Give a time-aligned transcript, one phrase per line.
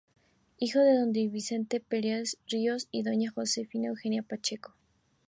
[0.57, 4.73] Hijo de don "Vicente Paredes Ríos" y doña "Josefa Eugenia Pacheco".